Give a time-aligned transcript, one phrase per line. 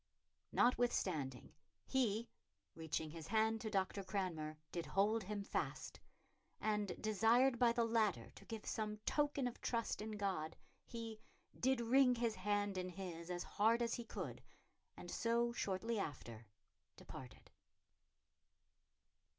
[0.51, 1.53] "Notwithstanding...
[1.85, 2.27] he,
[2.73, 4.03] reaching his hand to Dr.
[4.03, 5.99] Cranmer, did hold him fast,"
[6.59, 10.55] and, desired by the latter to give some token of trust in God,
[10.87, 11.19] he
[11.59, 14.41] "did wring his hand in his as hard as he could,
[14.97, 16.47] and so, shortly after,
[16.97, 17.51] departed."